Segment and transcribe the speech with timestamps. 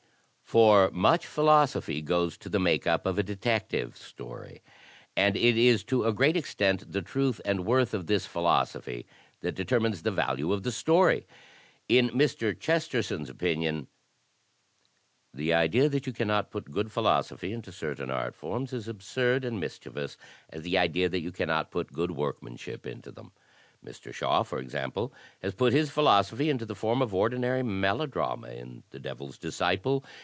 [0.51, 4.43] For much philosophy goes to the make up of a Detective 92 THE TECHNIQUE OF
[4.43, 5.15] THE MYSTERY STORY Story.
[5.15, 9.05] And it is to a great extent the truth and worth of this philosophy
[9.39, 11.25] that determines the value of the story.
[11.87, 12.53] In Mr.
[12.53, 13.87] Chesterton^s opinion:
[15.33, 19.45] "The idea that you cannot put good philosophy into certain art forms is as absurd
[19.45, 20.17] and mischievous
[20.49, 23.31] as the idea that you cannot put good workmanship into them.
[23.85, 24.11] Mr.
[24.13, 28.99] Shaw, for example, has put his philosophy into the form of ordinary melodrama in *The
[28.99, 30.03] DeviPs Disciple.'